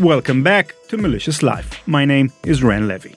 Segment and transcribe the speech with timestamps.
[0.00, 1.86] Welcome back to Malicious Life.
[1.86, 3.10] My name is Ran Levi.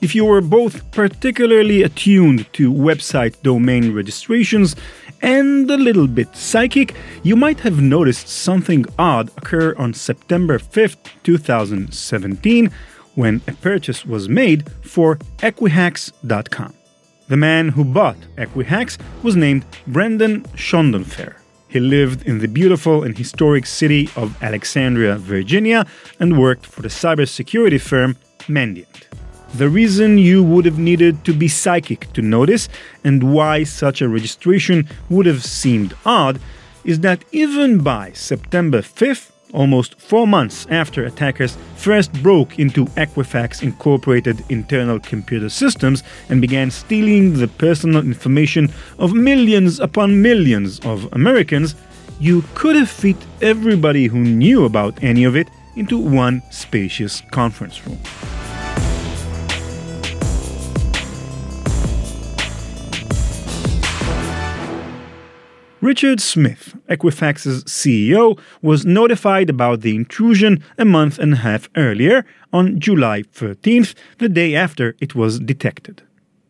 [0.00, 4.76] If you were both particularly attuned to website domain registrations
[5.20, 6.94] and a little bit psychic,
[7.24, 12.70] you might have noticed something odd occur on September 5th, 2017,
[13.16, 16.74] when a purchase was made for Equihacks.com.
[17.26, 21.36] The man who bought Equihacks was named Brendan Schondenfer.
[21.68, 25.86] He lived in the beautiful and historic city of Alexandria, Virginia,
[26.20, 29.08] and worked for the cybersecurity firm Mandiant.
[29.54, 32.68] The reason you would have needed to be psychic to notice,
[33.02, 36.40] and why such a registration would have seemed odd,
[36.84, 43.62] is that even by September 5th, almost four months after attackers first broke into Equifax
[43.62, 51.08] Incorporated internal computer systems and began stealing the personal information of millions upon millions of
[51.12, 51.74] Americans,
[52.20, 57.86] you could have fit everybody who knew about any of it into one spacious conference
[57.86, 57.98] room.
[65.84, 72.24] Richard Smith, Equifax's CEO, was notified about the intrusion a month and a half earlier,
[72.54, 76.02] on July 13th, the day after it was detected.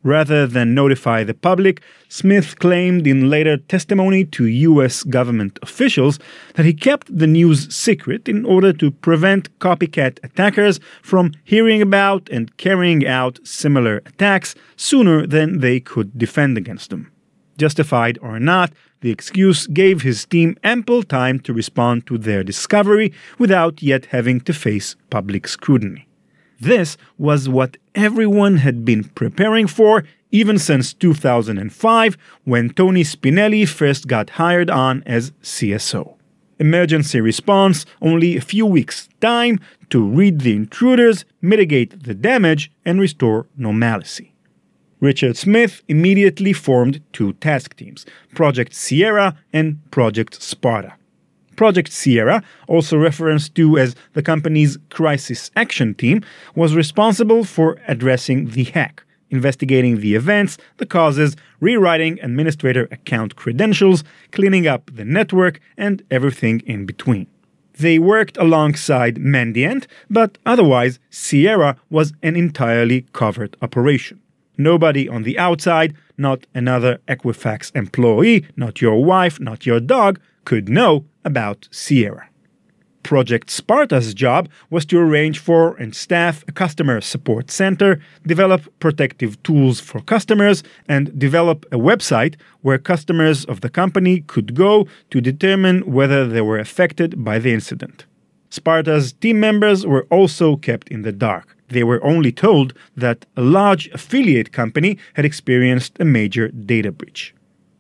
[0.05, 5.03] Rather than notify the public, Smith claimed in later testimony to U.S.
[5.03, 6.21] government officials
[6.55, 12.29] that he kept the news secret in order to prevent copycat attackers from hearing about
[12.31, 17.11] and carrying out similar attacks sooner than they could defend against them.
[17.57, 23.13] Justified or not, the excuse gave his team ample time to respond to their discovery
[23.39, 26.09] without yet having to face public scrutiny.
[26.61, 34.09] This was what everyone had been preparing for even since 2005 when Tony Spinelli first
[34.09, 36.17] got hired on as CSO.
[36.59, 43.01] Emergency response, only a few weeks' time to read the intruders, mitigate the damage, and
[43.01, 44.34] restore normalcy.
[45.05, 50.95] Richard Smith immediately formed two task teams Project Sierra and Project Sparta.
[51.57, 58.49] Project Sierra, also referenced to as the company's Crisis Action Team, was responsible for addressing
[58.53, 65.61] the hack, investigating the events, the causes, rewriting administrator account credentials, cleaning up the network,
[65.77, 67.27] and everything in between.
[67.75, 74.24] They worked alongside Mandiant, but otherwise, Sierra was an entirely covert operation.
[74.57, 80.69] Nobody on the outside, not another Equifax employee, not your wife, not your dog, could
[80.69, 82.29] know about Sierra.
[83.03, 89.41] Project Sparta's job was to arrange for and staff a customer support center, develop protective
[89.43, 95.21] tools for customers, and develop a website where customers of the company could go to
[95.21, 98.07] determine whether they were affected by the incident.
[98.49, 101.54] Sparta's team members were also kept in the dark.
[101.69, 107.35] They were only told that a large affiliate company had experienced a major data breach.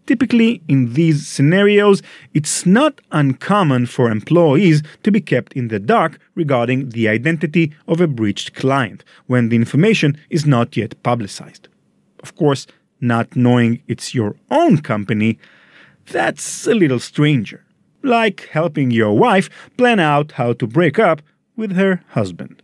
[0.07, 2.03] Typically, in these scenarios,
[2.35, 8.01] it's not uncommon for employees to be kept in the dark regarding the identity of
[8.01, 11.69] a breached client when the information is not yet publicized.
[12.23, 12.67] Of course,
[13.01, 15.39] not knowing it's your own company,
[16.07, 17.65] that's a little stranger
[18.05, 21.23] like helping your wife plan out how to break up
[21.57, 22.63] with her husband.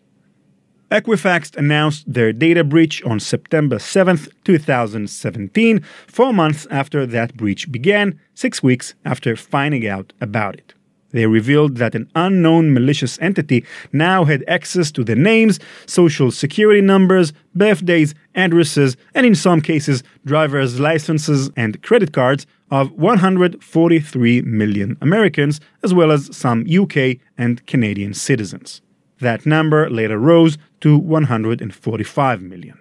[0.91, 8.19] Equifax announced their data breach on September 7, 2017, four months after that breach began,
[8.35, 10.75] six weeks after finding out about it.
[11.13, 16.81] They revealed that an unknown malicious entity now had access to the names, social security
[16.81, 24.97] numbers, birthdays, addresses, and in some cases, driver's licenses and credit cards of 143 million
[25.01, 28.83] Americans, as well as some UK and Canadian citizens.
[29.21, 32.79] That number later rose to 145 million.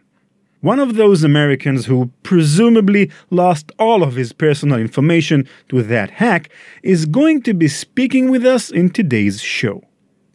[0.61, 6.49] One of those Americans who presumably lost all of his personal information to that hack
[6.83, 9.83] is going to be speaking with us in today's show.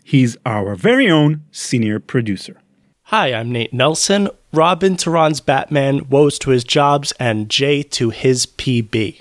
[0.03, 2.61] He's our very own senior producer.
[3.09, 4.31] Hi, I'm Nate Nelson.
[4.53, 9.21] Robin to Ron's Batman, Woz to his Jobs, and Jay to his PB.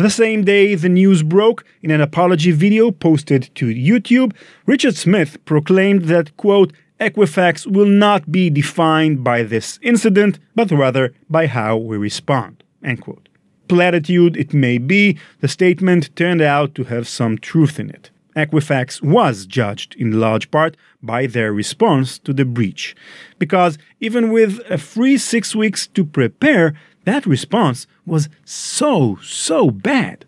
[0.00, 5.36] The same day the news broke, in an apology video posted to YouTube, Richard Smith
[5.44, 11.76] proclaimed that, quote, Equifax will not be defined by this incident, but rather by how
[11.76, 12.64] we respond.
[12.82, 13.28] End quote.
[13.68, 18.08] Platitude it may be, the statement turned out to have some truth in it.
[18.34, 22.96] Equifax was judged in large part by their response to the breach.
[23.38, 26.74] Because even with a free six weeks to prepare,
[27.04, 30.24] that response was so, so bad.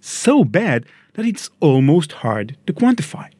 [0.00, 3.30] so bad that it's almost hard to quantify.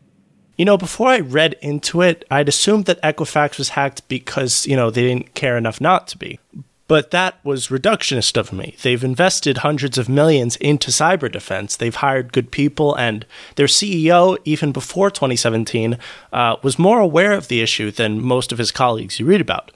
[0.56, 4.74] You know, before I read into it, I'd assumed that Equifax was hacked because, you
[4.76, 6.40] know, they didn't care enough not to be.
[6.88, 8.74] But that was reductionist of me.
[8.82, 11.76] They've invested hundreds of millions into cyber defense.
[11.76, 13.26] They've hired good people, and
[13.56, 15.98] their CEO, even before 2017,
[16.32, 19.70] uh, was more aware of the issue than most of his colleagues you read about.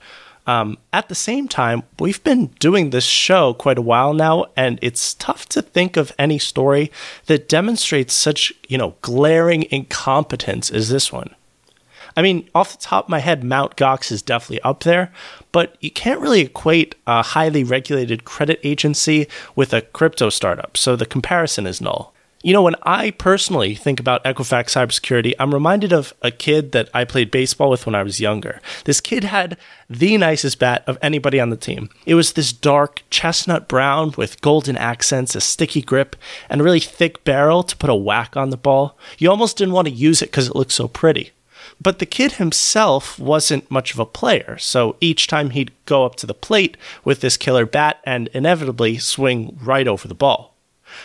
[0.45, 4.77] Um, at the same time, we've been doing this show quite a while now, and
[4.81, 6.91] it's tough to think of any story
[7.27, 11.33] that demonstrates such, you know, glaring incompetence as this one.
[12.15, 13.75] I mean, off the top of my head, Mt.
[13.75, 15.11] Gox is definitely up there,
[15.51, 20.95] but you can't really equate a highly regulated credit agency with a crypto startup, so
[20.95, 22.13] the comparison is null.
[22.45, 26.89] You know, when I personally think about Equifax cybersecurity, I'm reminded of a kid that
[26.93, 28.59] I played baseball with when I was younger.
[28.83, 29.55] This kid had
[29.89, 31.89] the nicest bat of anybody on the team.
[32.05, 36.17] It was this dark chestnut brown with golden accents, a sticky grip,
[36.49, 38.97] and a really thick barrel to put a whack on the ball.
[39.17, 41.31] You almost didn't want to use it because it looked so pretty.
[41.81, 46.15] But the kid himself wasn't much of a player, so each time he'd go up
[46.15, 46.75] to the plate
[47.05, 50.52] with this killer bat and inevitably swing right over the ball.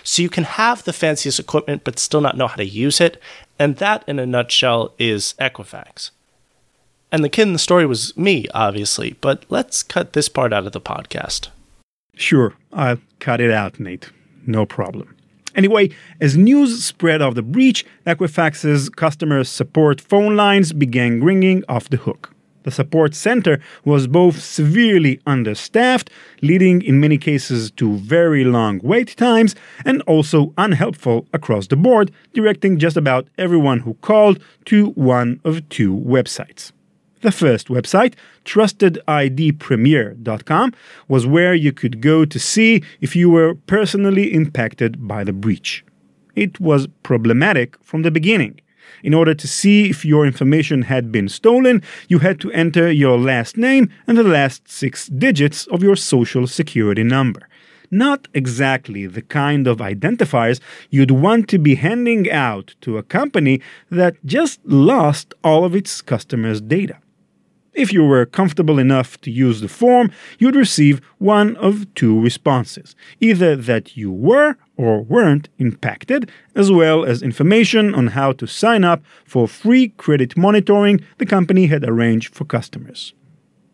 [0.03, 3.21] So you can have the fanciest equipment but still not know how to use it,
[3.59, 6.11] and that in a nutshell is Equifax.
[7.11, 10.67] And the kid in the story was me, obviously, but let's cut this part out
[10.67, 11.49] of the podcast.
[12.15, 14.11] Sure, I'll cut it out, Nate.
[14.47, 15.15] No problem.
[15.55, 15.91] Anyway,
[16.21, 21.97] as news spread of the breach, Equifax's customer support phone lines began ringing off the
[21.97, 22.35] hook.
[22.65, 26.09] The support center was both severely understaffed,
[26.43, 32.11] leading in many cases to very long wait times, and also unhelpful across the board,
[32.35, 36.71] directing just about everyone who called to one of two websites.
[37.21, 38.15] The first website,
[38.45, 40.73] trustedidpremier.com,
[41.09, 45.85] was where you could go to see if you were personally impacted by the breach.
[46.37, 48.61] It was problematic from the beginning.
[49.03, 53.19] In order to see if your information had been stolen, you had to enter your
[53.19, 57.49] last name and the last six digits of your social security number.
[57.91, 63.63] Not exactly the kind of identifiers you'd want to be handing out to a company
[63.91, 66.99] that just lost all of its customers' data.
[67.79, 70.11] If you were comfortable enough to use the form,
[70.41, 77.05] you'd receive one of two responses either that you were or weren't impacted, as well
[77.05, 82.35] as information on how to sign up for free credit monitoring the company had arranged
[82.35, 83.15] for customers.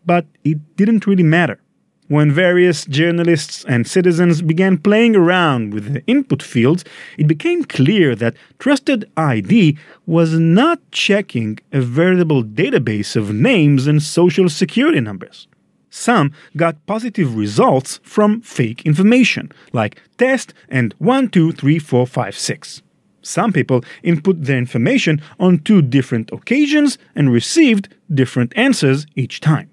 [0.05, 1.59] But it didn't really matter.
[2.07, 6.85] When various journalists and citizens began playing around with the input fields,
[7.17, 9.75] it became clear that Trusted ID
[10.05, 15.47] was not checking a veritable database of names and social security numbers.
[15.89, 22.83] Some got positive results from fake information, like test and 123456.
[23.23, 29.71] Some people input their information on two different occasions and received different answers each time.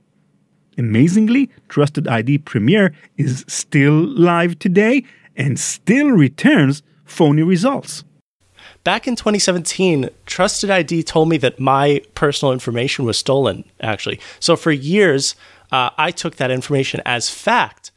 [0.78, 5.04] Amazingly, Trusted ID Premier is still live today
[5.36, 8.04] and still returns phony results.
[8.84, 14.19] Back in 2017, Trusted ID told me that my personal information was stolen, actually.
[14.40, 15.36] So for years,
[15.70, 17.92] uh, I took that information as fact.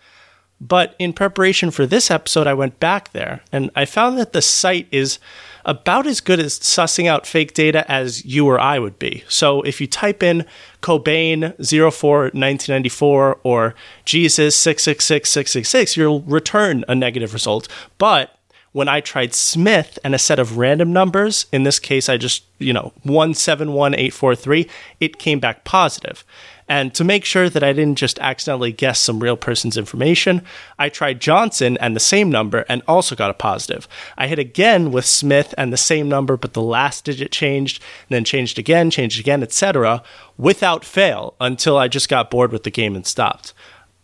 [0.61, 4.41] But in preparation for this episode, I went back there and I found that the
[4.41, 5.19] site is
[5.65, 9.23] about as good as sussing out fake data as you or I would be.
[9.27, 10.45] So if you type in
[10.81, 17.67] Cobain 04 1994 or Jesus 666 666, you'll return a negative result.
[17.97, 18.37] But
[18.75, 22.43] when I tried Smith and a set of random numbers, in this case, I just,
[22.59, 24.69] you know, 171843,
[24.99, 26.25] it came back positive.
[26.67, 30.41] And to make sure that I didn't just accidentally guess some real person's information,
[30.79, 33.87] I tried Johnson and the same number and also got a positive.
[34.17, 38.23] I hit again with Smith and the same number, but the last digit changed, then
[38.23, 40.01] changed again, changed again, etc.,
[40.37, 43.53] without fail until I just got bored with the game and stopped.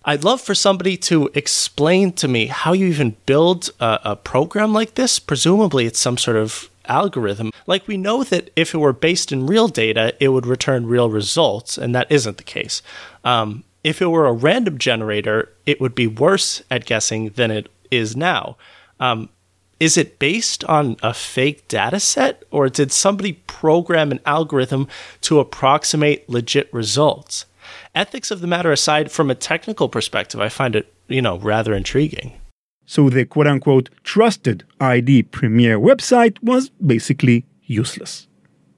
[0.04, 4.74] I'd love for somebody to explain to me how you even build a, a, program
[4.74, 5.20] like this.
[5.20, 7.52] Presumably, it's some sort of algorithm.
[7.66, 11.10] Like, we know that if it were based in real data, it would return real
[11.10, 12.82] results, and that isn't the case.
[13.24, 17.70] Um, if it were a random generator, it would be worse at guessing than it
[17.90, 18.58] is now.
[19.00, 19.30] Um,
[19.80, 24.88] is it based on a fake data set, or did somebody program an algorithm
[25.22, 27.46] to approximate legit results?
[27.96, 31.74] ethics of the matter aside, from a technical perspective, I find it, you know, rather
[31.74, 32.34] intriguing.
[32.92, 38.28] So the quote unquote trusted ID Premier website was basically useless.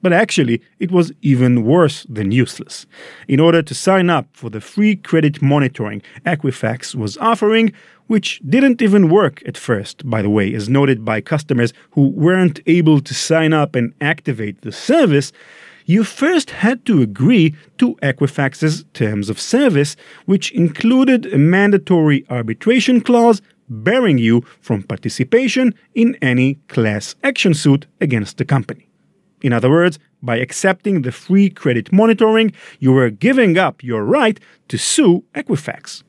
[0.04, 2.86] But actually, it was even worse than useless.
[3.28, 7.74] In order to sign up for the free credit monitoring Equifax was offering,
[8.06, 12.60] which didn't even work at first, by the way, as noted by customers who weren't
[12.68, 15.32] able to sign up and activate the service,
[15.86, 23.02] you first had to agree to Equifax's terms of service, which included a mandatory arbitration
[23.02, 28.90] clause barring you from participation in any class action suit against the company.
[29.42, 34.40] In other words, by accepting the free credit monitoring, you were giving up your right
[34.70, 36.04] to sue Equifax.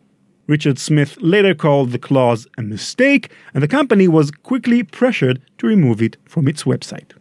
[0.47, 5.67] Richard Smith later called the clause a mistake, and the company was quickly pressured to
[5.67, 7.13] remove it from its website.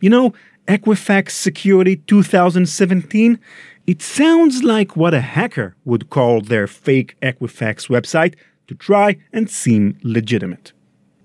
[0.00, 0.34] You know,
[0.68, 3.38] Equifax Security 2017?
[3.86, 8.34] It sounds like what a hacker would call their fake Equifax website
[8.66, 10.72] to try and seem legitimate.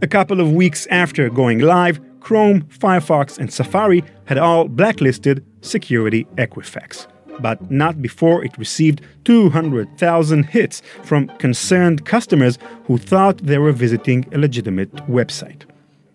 [0.00, 6.24] A couple of weeks after going live, Chrome, Firefox, and Safari had all blacklisted Security
[6.36, 7.06] Equifax,
[7.40, 14.24] but not before it received 200,000 hits from concerned customers who thought they were visiting
[14.32, 15.64] a legitimate website.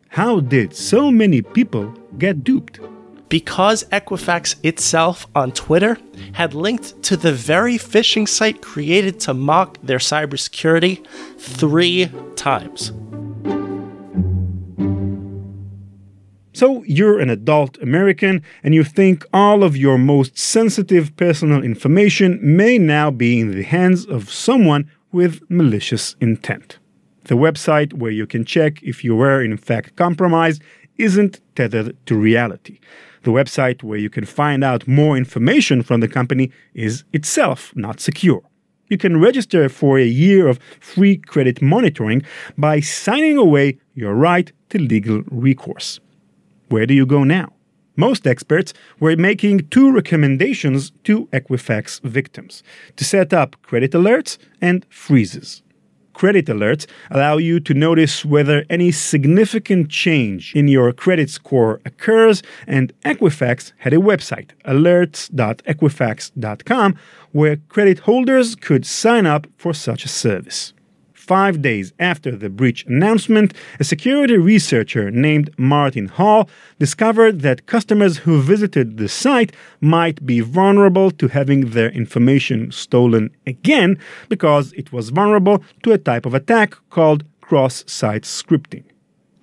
[0.10, 2.80] How did so many people get duped?
[3.30, 5.98] Because Equifax itself on Twitter
[6.34, 11.06] had linked to the very phishing site created to mock their cybersecurity
[11.38, 12.92] three times.
[16.56, 22.40] So you're an adult American and you think all of your most sensitive personal information
[22.42, 26.80] may now be in the hands of someone with malicious intent.
[27.26, 30.62] The website where you can check if you were in fact compromised
[30.98, 32.80] isn't tethered to reality.
[33.26, 38.00] The website where you can find out more information from the company is itself not
[38.00, 38.44] secure.
[38.88, 42.22] You can register for a year of free credit monitoring
[42.56, 46.00] by signing away your right to legal recourse.
[46.70, 47.52] Where do you go now?
[47.96, 52.62] Most experts were making two recommendations to Equifax victims
[52.96, 55.64] to set up credit alerts and freezes.
[56.16, 62.42] Credit alerts allow you to notice whether any significant change in your credit score occurs,
[62.66, 66.96] and Equifax had a website, alerts.equifax.com,
[67.34, 70.72] where credit holders could sign up for such a service
[71.26, 76.48] five days after the breach announcement, a security researcher named Martin Hall
[76.80, 79.52] discovered that customers who visited the site
[79.82, 83.98] might be vulnerable to having their information stolen again
[84.30, 88.84] because it was vulnerable to a type of attack called cross site scripting.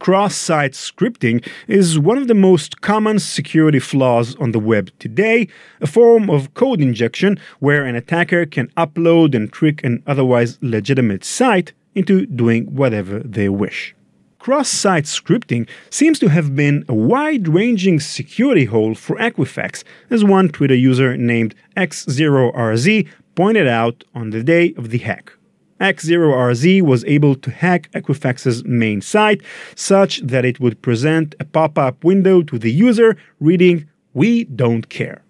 [0.02, 5.46] Cross site scripting is one of the most common security flaws on the web today,
[5.80, 11.22] a form of code injection where an attacker can upload and trick an otherwise legitimate
[11.22, 13.94] site into doing whatever they wish.
[14.40, 20.24] Cross site scripting seems to have been a wide ranging security hole for Equifax, as
[20.24, 25.34] one Twitter user named X0RZ pointed out on the day of the hack.
[25.82, 29.42] X0RZ was able to hack Equifax's main site
[29.74, 34.88] such that it would present a pop up window to the user reading, We don't
[34.88, 35.22] care.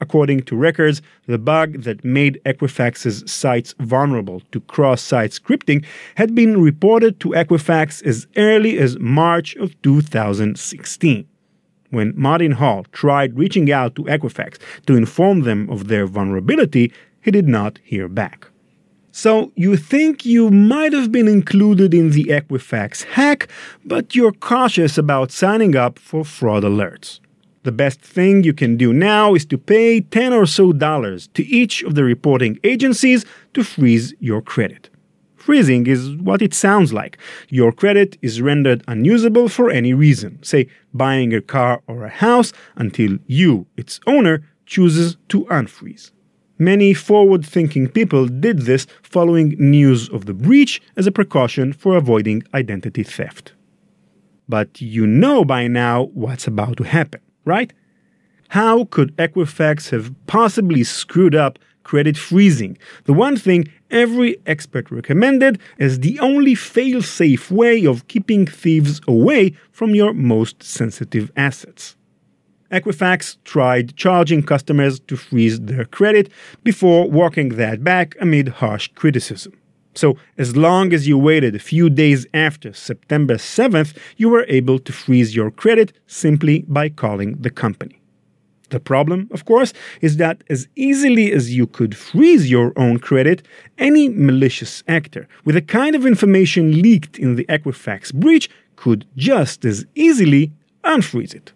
[0.00, 5.84] According to records, the bug that made Equifax's sites vulnerable to cross site scripting
[6.16, 11.28] had been reported to Equifax as early as March of 2016.
[11.90, 17.30] When Martin Hall tried reaching out to Equifax to inform them of their vulnerability, he
[17.30, 18.48] did not hear back.
[19.16, 23.48] So you think you might have been included in the Equifax hack,
[23.82, 27.20] but you're cautious about signing up for fraud alerts.
[27.62, 31.42] The best thing you can do now is to pay 10 or so dollars to
[31.46, 34.90] each of the reporting agencies to freeze your credit.
[35.34, 37.16] Freezing is what it sounds like.
[37.48, 42.52] Your credit is rendered unusable for any reason, say buying a car or a house,
[42.74, 46.10] until you, its owner, chooses to unfreeze.
[46.58, 51.96] Many forward thinking people did this following news of the breach as a precaution for
[51.96, 53.52] avoiding identity theft.
[54.48, 57.72] But you know by now what's about to happen, right?
[58.48, 65.60] How could Equifax have possibly screwed up credit freezing, the one thing every expert recommended
[65.78, 71.95] as the only fail safe way of keeping thieves away from your most sensitive assets?
[72.70, 76.30] Equifax tried charging customers to freeze their credit
[76.64, 79.52] before walking that back amid harsh criticism.
[79.94, 84.78] So, as long as you waited a few days after September 7th, you were able
[84.80, 87.98] to freeze your credit simply by calling the company.
[88.70, 93.46] The problem, of course, is that as easily as you could freeze your own credit,
[93.78, 99.64] any malicious actor with the kind of information leaked in the Equifax breach could just
[99.64, 100.52] as easily
[100.84, 101.52] unfreeze it.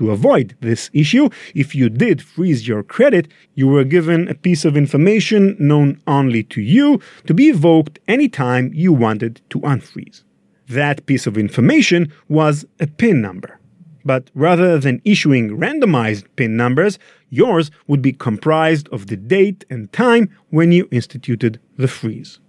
[0.00, 4.64] To avoid this issue, if you did freeze your credit, you were given a piece
[4.64, 10.22] of information known only to you to be evoked anytime you wanted to unfreeze.
[10.70, 13.60] That piece of information was a PIN number.
[14.02, 19.92] But rather than issuing randomized PIN numbers, yours would be comprised of the date and
[19.92, 22.40] time when you instituted the freeze.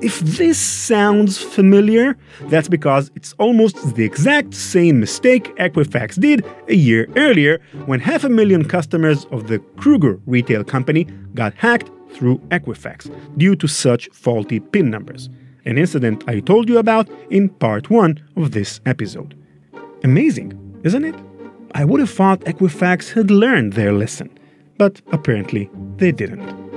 [0.00, 6.74] If this sounds familiar, that's because it's almost the exact same mistake Equifax did a
[6.74, 12.38] year earlier when half a million customers of the Kroger retail company got hacked through
[12.50, 15.28] Equifax due to such faulty PIN numbers,
[15.64, 19.34] an incident I told you about in part 1 of this episode.
[20.04, 21.16] Amazing, isn't it?
[21.74, 24.30] I would have thought Equifax had learned their lesson,
[24.78, 26.68] but apparently they didn't.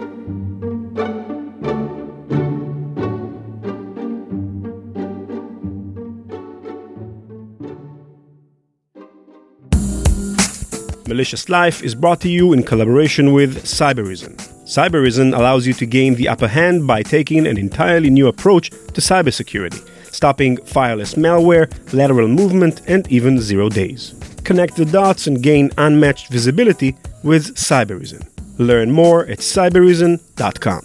[11.11, 14.33] Malicious Life is brought to you in collaboration with Cybereason.
[14.63, 19.01] Cybereason allows you to gain the upper hand by taking an entirely new approach to
[19.01, 24.15] cybersecurity, stopping fileless malware, lateral movement, and even zero days.
[24.45, 26.95] Connect the dots and gain unmatched visibility
[27.25, 28.25] with Cybereason.
[28.57, 30.81] Learn more at cybereason.com.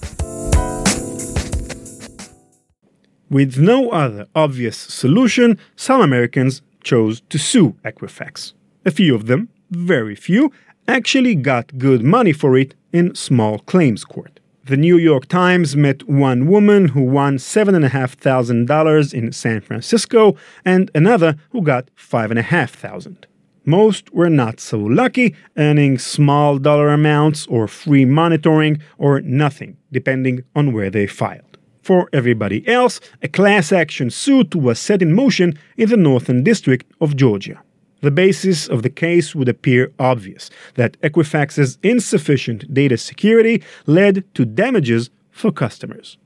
[3.30, 8.54] With no other obvious solution, some Americans chose to sue Equifax.
[8.84, 10.52] A few of them very few,
[10.88, 14.40] actually got good money for it in small claims court.
[14.64, 21.37] The New York Times met one woman who won $7,500 in San Francisco and another
[21.50, 23.26] who got $5,500.
[23.64, 30.42] Most were not so lucky, earning small dollar amounts or free monitoring or nothing, depending
[30.55, 31.59] on where they filed.
[31.83, 36.85] For everybody else, a class action suit was set in motion in the Northern District
[37.00, 37.62] of Georgia.
[38.07, 44.45] The basis of the case would appear obvious that Equifax's insufficient data security led to
[44.45, 46.16] damages for customers.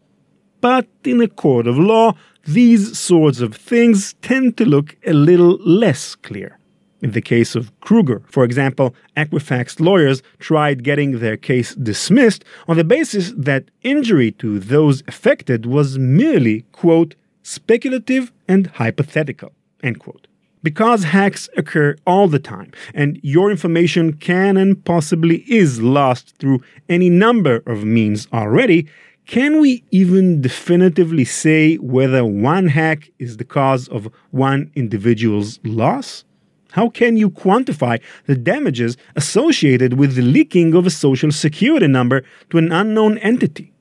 [0.60, 5.56] But in a court of law, these sorts of things tend to look a little
[5.64, 6.58] less clear.
[7.00, 12.76] In the case of Kroger, for example, Equifax lawyers tried getting their case dismissed on
[12.76, 20.26] the basis that injury to those affected was merely, quote, speculative and hypothetical, end quote.
[20.62, 26.60] Because hacks occur all the time, and your information can and possibly is lost through
[26.88, 28.86] any number of means already,
[29.26, 36.24] can we even definitively say whether one hack is the cause of one individual's loss?
[36.72, 42.22] How can you quantify the damages associated with the leaking of a social security number
[42.50, 43.72] to an unknown entity?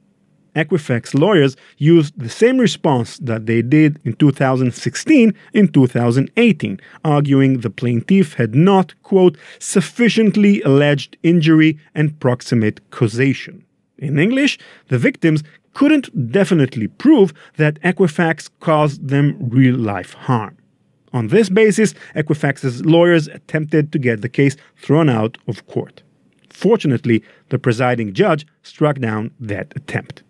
[0.56, 7.70] Equifax lawyers used the same response that they did in 2016 in 2018, arguing the
[7.70, 13.64] plaintiff had not, quote, sufficiently alleged injury and proximate causation.
[13.98, 14.58] In English,
[14.88, 20.58] the victims couldn't definitely prove that Equifax caused them real life harm.
[21.14, 26.04] On this basis, Equifax's lawyers attempted to get the case thrown out of court.
[26.50, 30.24] Fortunately, the presiding judge struck down that attempt.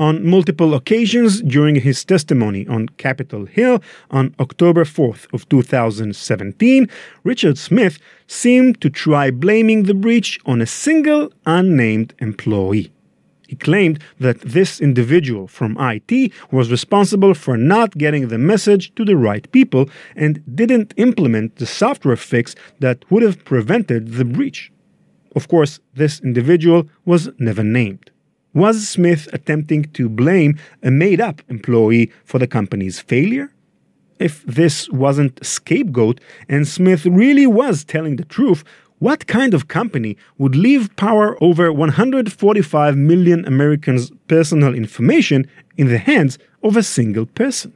[0.00, 6.88] On multiple occasions during his testimony on Capitol Hill on October 4th of 2017,
[7.22, 12.90] Richard Smith seemed to try blaming the breach on a single unnamed employee.
[13.46, 19.04] He claimed that this individual from IT was responsible for not getting the message to
[19.04, 24.72] the right people and didn't implement the software fix that would have prevented the breach.
[25.36, 28.10] Of course, this individual was never named.
[28.52, 33.52] Was Smith attempting to blame a made up employee for the company's failure?
[34.18, 38.64] If this wasn't a scapegoat and Smith really was telling the truth,
[38.98, 45.98] what kind of company would leave power over 145 million Americans' personal information in the
[45.98, 47.72] hands of a single person?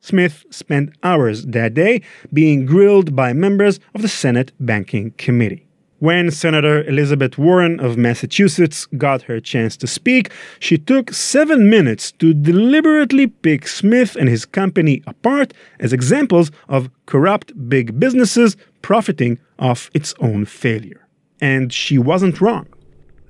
[0.00, 2.00] Smith spent hours that day
[2.32, 5.65] being grilled by members of the Senate Banking Committee.
[5.98, 12.12] When Senator Elizabeth Warren of Massachusetts got her chance to speak, she took seven minutes
[12.18, 19.38] to deliberately pick Smith and his company apart as examples of corrupt big businesses profiting
[19.58, 21.00] off its own failure.
[21.40, 22.66] And she wasn't wrong.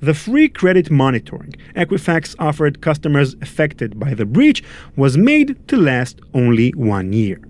[0.00, 4.64] The free credit monitoring Equifax offered customers affected by the breach
[4.96, 7.40] was made to last only one year.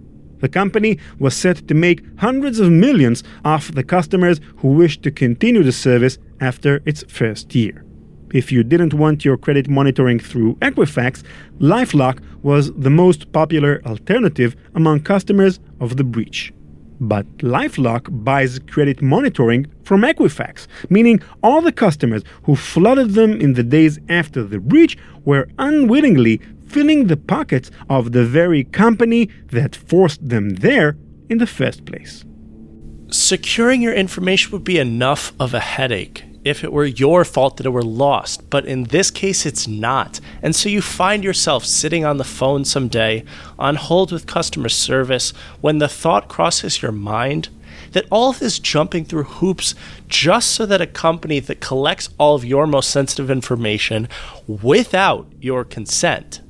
[0.40, 5.10] The company was set to make hundreds of millions off the customers who wished to
[5.10, 7.84] continue the service after its first year.
[8.32, 11.22] If you didn't want your credit monitoring through Equifax,
[11.58, 16.52] Lifelock was the most popular alternative among customers of the breach.
[17.00, 23.52] But Lifelock buys credit monitoring from Equifax, meaning all the customers who flooded them in
[23.52, 29.76] the days after the breach were unwittingly filling the pockets of the very company that
[29.76, 30.96] forced them there
[31.28, 32.24] in the first place.
[33.08, 37.66] Securing your information would be enough of a headache if it were your fault that
[37.66, 40.20] it were lost, but in this case it's not.
[40.42, 43.24] And so you find yourself sitting on the phone someday
[43.58, 47.48] on hold with customer service when the thought crosses your mind
[47.92, 49.74] that all of this jumping through hoops
[50.06, 54.08] just so that a company that collects all of your most sensitive information
[54.46, 56.40] without your consent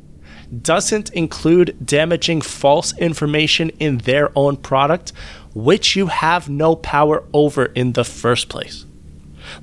[0.63, 5.13] doesn't include damaging false information in their own product,
[5.55, 8.87] which you have no power over in the first place.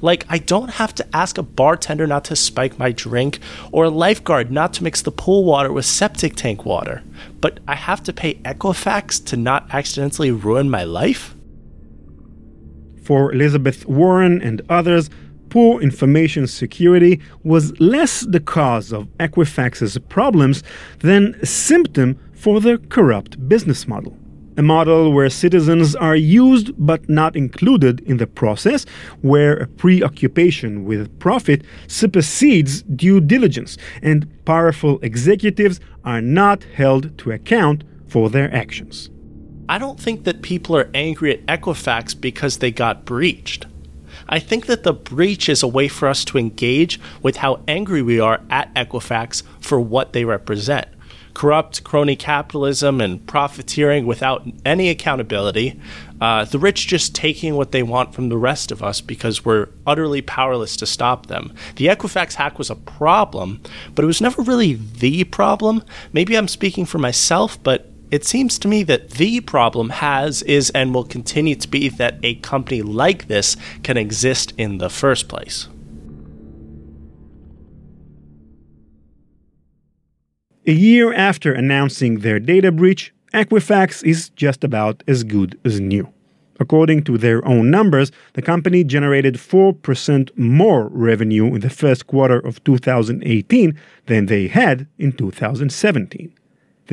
[0.02, 3.40] Like, I don't have to ask a bartender not to spike my drink
[3.72, 7.04] or a lifeguard not to mix the pool water with septic tank water,
[7.42, 11.36] but I have to pay Equifax to not accidentally ruin my life?
[13.04, 15.10] For Elizabeth Warren and others,
[15.54, 20.64] poor information security was less the cause of Equifax's problems
[21.02, 24.18] than a symptom for their corrupt business model.
[24.58, 28.88] A model where citizens are used but not included in the process,
[29.22, 37.32] where a preoccupation with profit supersedes due diligence, and powerful executives are not held to
[37.32, 39.12] account for their actions.
[39.70, 43.68] I don't think that people are angry at Equifax because they got breached.
[44.28, 48.02] I think that the breach is a way for us to engage with how angry
[48.02, 50.88] we are at Equifax for what they represent.
[51.34, 55.80] Corrupt crony capitalism and profiteering without any accountability,
[56.22, 59.70] uh, the rich just taking what they want from the rest of us because we're
[59.86, 61.52] utterly powerless to stop them.
[61.78, 63.62] The Equifax hack was a problem,
[63.96, 65.84] but it was never really the problem.
[66.14, 70.70] Maybe I'm speaking for myself, but it seems to me that the problem has, is,
[70.76, 75.28] and will continue to be that a company like this can exist in the first
[75.28, 75.68] place.
[80.68, 86.08] A year after announcing their data breach, Equifax is just about as good as new.
[86.60, 92.38] According to their own numbers, the company generated 4% more revenue in the first quarter
[92.38, 96.32] of 2018 than they had in 2017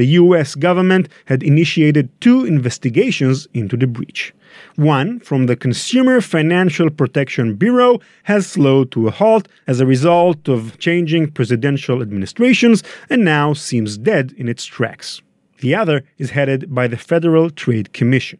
[0.01, 4.33] the US government had initiated two investigations into the breach.
[4.77, 10.49] One, from the Consumer Financial Protection Bureau, has slowed to a halt as a result
[10.49, 15.21] of changing presidential administrations and now seems dead in its tracks.
[15.59, 18.39] The other is headed by the Federal Trade Commission.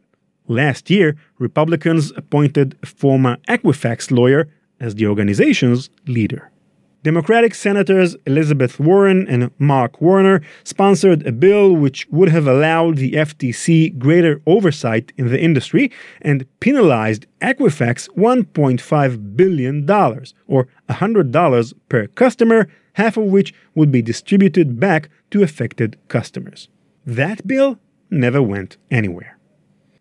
[0.49, 4.49] Last year, Republicans appointed a former Equifax lawyer
[4.81, 6.50] as the organization's leader.
[7.03, 13.13] Democratic Senators Elizabeth Warren and Mark Warner sponsored a bill which would have allowed the
[13.13, 19.91] FTC greater oversight in the industry and penalized Equifax $1.5 billion,
[20.47, 26.69] or $100 per customer, half of which would be distributed back to affected customers.
[27.07, 27.79] That bill
[28.11, 29.40] never went anywhere.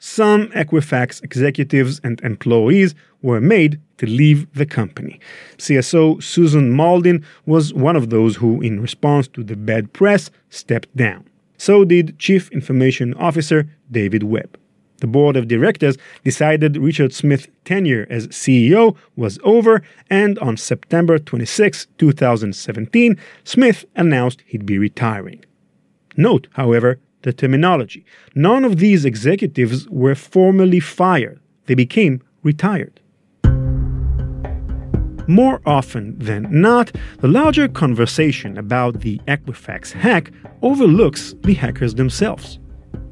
[0.02, 5.20] Some Equifax executives and employees were made to leave the company.
[5.58, 10.96] CSO Susan Mauldin was one of those who, in response to the bad press, stepped
[10.96, 11.26] down.
[11.58, 14.58] So did Chief Information Officer David Webb.
[15.00, 21.20] The board of directors decided Richard Smith's tenure as CEO was over, and on September
[21.20, 25.44] 26, 2017, Smith announced he'd be retiring.
[26.16, 28.06] Note, however, the terminology.
[28.36, 33.00] None of these executives were formally fired, they became retired.
[35.28, 40.32] More often than not, the larger conversation about the Equifax hack
[40.64, 42.60] overlooks the hackers themselves.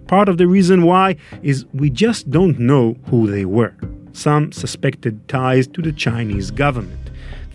[0.08, 3.76] Part of the reason why is we just don't know who they were.
[4.14, 7.07] Some suspected ties to the Chinese government,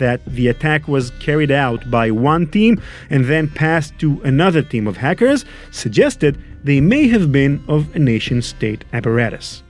[0.02, 4.88] that the attack was carried out by one team and then passed to another team
[4.88, 9.62] of hackers suggested they may have been of a nation state apparatus.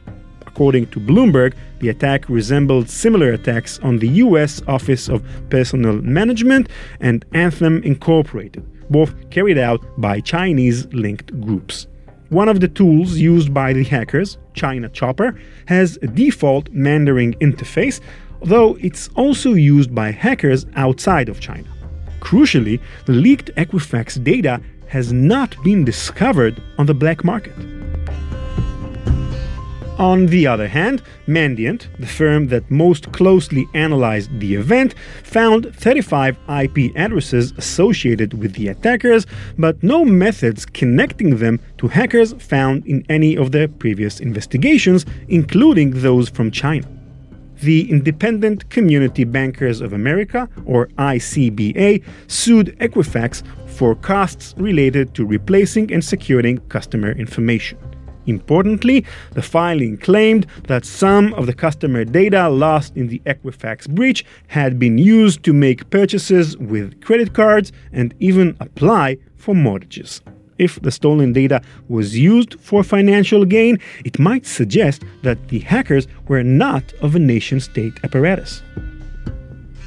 [0.47, 4.63] According to Bloomberg, the attack resembled similar attacks on the U.S.
[4.67, 6.69] Office of Personnel Management
[7.01, 11.87] and Anthem Incorporated, both carried out by Chinese linked groups.
[12.31, 18.01] One of the tools used by the hackers, China Chopper, has a default Mandarin interface,
[18.45, 21.69] though it's also used by hackers outside of China.
[22.21, 27.55] Crucially, the leaked Equifax data has not been discovered on the black market.
[29.99, 36.37] On the other hand, Mandiant, the firm that most closely analyzed the event, found 35
[36.49, 39.27] IP addresses associated with the attackers,
[39.59, 45.91] but no methods connecting them to hackers found in any of their previous investigations, including
[45.91, 46.89] those from China.
[47.63, 55.93] The Independent Community Bankers of America, or ICBA, sued Equifax for costs related to replacing
[55.93, 57.79] and securing customer information.
[58.27, 64.25] Importantly, the filing claimed that some of the customer data lost in the Equifax breach
[64.49, 70.21] had been used to make purchases with credit cards and even apply for mortgages.
[70.59, 76.07] If the stolen data was used for financial gain, it might suggest that the hackers
[76.29, 78.63] were not of a nation state apparatus.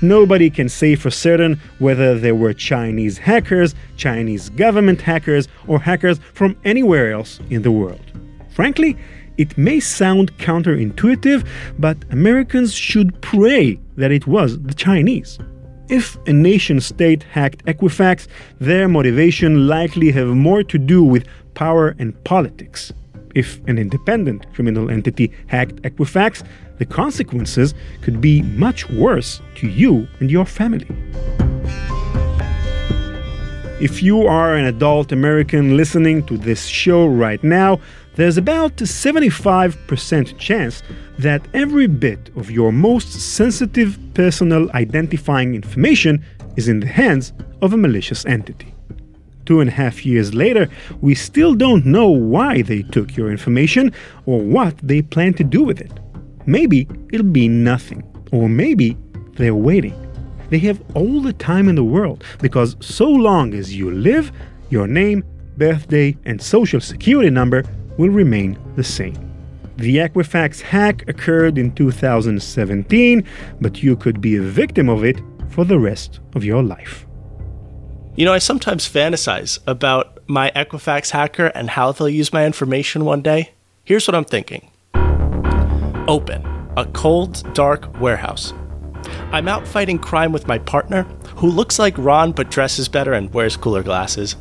[0.01, 6.19] Nobody can say for certain whether they were Chinese hackers, Chinese government hackers, or hackers
[6.33, 8.03] from anywhere else in the world.
[8.53, 8.97] Frankly,
[9.37, 11.47] it may sound counterintuitive,
[11.79, 15.39] but Americans should pray that it was the Chinese.
[15.87, 18.27] If a nation state hacked Equifax,
[18.59, 22.91] their motivation likely have more to do with power and politics.
[23.35, 26.43] If an independent criminal entity hacked Equifax,
[26.79, 30.87] the consequences could be much worse to you and your family.
[33.79, 37.79] If you are an adult American listening to this show right now,
[38.15, 40.83] there's about a 75% chance
[41.19, 46.23] that every bit of your most sensitive personal identifying information
[46.55, 48.73] is in the hands of a malicious entity.
[49.45, 50.69] Two and a half years later,
[51.01, 53.91] we still don't know why they took your information
[54.25, 55.91] or what they plan to do with it.
[56.45, 58.01] Maybe it'll be nothing,
[58.31, 58.97] or maybe
[59.33, 60.01] they're waiting.
[60.49, 64.31] They have all the time in the world because so long as you live,
[64.69, 65.23] your name,
[65.57, 67.63] birthday, and social security number
[67.97, 69.31] will remain the same.
[69.77, 73.23] The Equifax hack occurred in 2017,
[73.59, 77.05] but you could be a victim of it for the rest of your life.
[78.15, 83.03] You know, I sometimes fantasize about my Equifax hacker and how they'll use my information
[83.03, 83.51] one day.
[83.83, 84.71] Here's what I'm thinking
[86.07, 86.45] Open,
[86.77, 88.53] a cold, dark warehouse.
[89.31, 91.03] I'm out fighting crime with my partner,
[91.35, 94.35] who looks like Ron but dresses better and wears cooler glasses.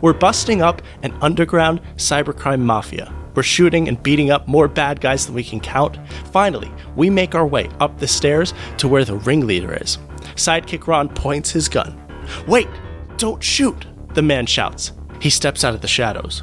[0.00, 3.12] We're busting up an underground cybercrime mafia.
[3.34, 5.98] We're shooting and beating up more bad guys than we can count.
[6.32, 9.98] Finally, we make our way up the stairs to where the ringleader is.
[10.34, 12.00] Sidekick Ron points his gun.
[12.46, 12.68] Wait!
[13.16, 13.86] Don't shoot!
[14.14, 14.92] The man shouts.
[15.20, 16.42] He steps out of the shadows.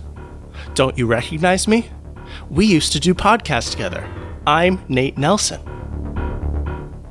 [0.74, 1.90] Don't you recognize me?
[2.50, 4.08] We used to do podcasts together.
[4.46, 5.62] I'm Nate Nelson.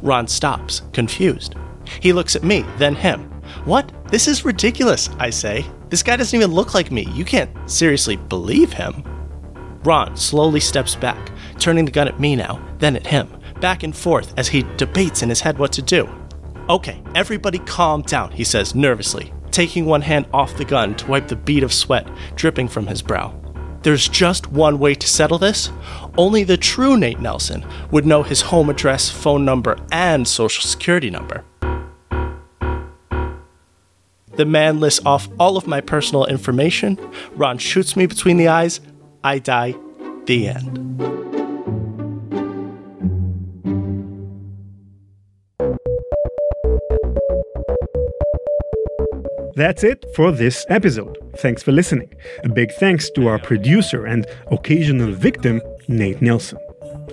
[0.03, 1.55] Ron stops, confused.
[2.01, 3.25] He looks at me, then him.
[3.65, 3.93] What?
[4.09, 5.67] This is ridiculous, I say.
[5.89, 7.09] This guy doesn't even look like me.
[7.13, 9.05] You can't seriously believe him.
[9.85, 13.29] Ron slowly steps back, turning the gun at me now, then at him,
[13.61, 16.09] back and forth as he debates in his head what to do.
[16.69, 21.29] Okay, everybody calm down, he says nervously, taking one hand off the gun to wipe
[21.29, 23.33] the bead of sweat dripping from his brow.
[23.83, 25.71] There's just one way to settle this.
[26.19, 31.09] Only the true Nate Nelson would know his home address, phone number, and social security
[31.09, 31.45] number.
[34.37, 36.99] The man lists off all of my personal information.
[37.33, 38.81] Ron shoots me between the eyes.
[39.25, 39.75] I die.
[40.27, 40.83] The end.
[49.57, 51.17] That's it for this episode.
[51.39, 52.13] Thanks for listening.
[52.45, 56.59] A big thanks to our producer and occasional victim, Nate Nelson.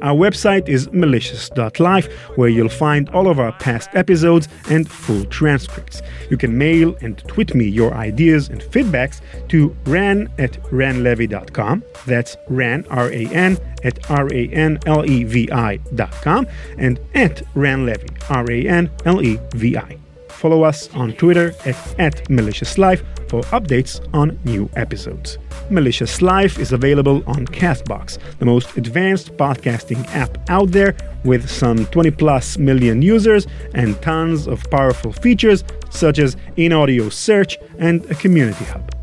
[0.04, 6.02] Our website is malicious.life, where you'll find all of our past episodes and full transcripts.
[6.30, 11.84] You can mail and tweet me your ideas and feedbacks to ran at ranlevi.com.
[12.06, 17.38] That's ran, R A N, at R A N L E V I.com, and at
[17.56, 19.98] ranlevi, R A N L E V I.
[20.28, 25.40] Follow us on Twitter at, at maliciouslife for updates on new episodes.
[25.72, 31.88] Malicious Life is available on Castbox, the most advanced podcasting app out there with some
[31.88, 38.06] 20 plus million users and tons of powerful features such as in audio search and
[38.12, 38.94] a community hub.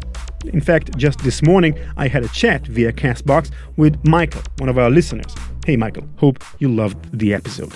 [0.44, 4.78] In fact, just this morning I had a chat via Castbox with Michael, one of
[4.78, 5.34] our listeners.
[5.70, 7.70] Hey Michael, hope you loved the episode.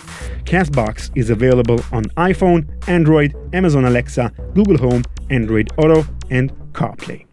[0.46, 7.24] Castbox is available on iPhone, Android, Amazon Alexa, Google Home, Android Auto, and CarPlay.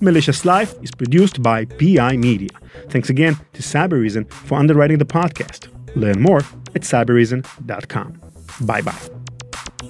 [0.00, 2.50] Malicious Life is produced by PI Media.
[2.90, 5.68] Thanks again to Cybereason for underwriting the podcast.
[5.96, 6.40] Learn more
[6.74, 8.20] at cybereason.com.
[8.60, 8.92] Bye bye.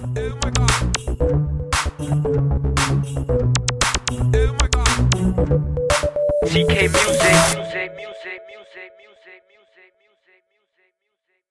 [0.07, 0.39] Oh
[4.75, 4.85] oh
[6.53, 6.91] music, music,
[7.57, 8.54] music, music.